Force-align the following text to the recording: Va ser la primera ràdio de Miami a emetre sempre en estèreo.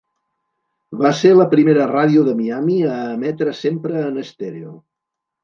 Va 1.01 1.11
ser 1.19 1.33
la 1.35 1.45
primera 1.51 1.85
ràdio 1.91 2.23
de 2.31 2.33
Miami 2.39 2.79
a 2.95 2.97
emetre 3.19 3.55
sempre 3.61 4.03
en 4.09 4.19
estèreo. 4.25 4.75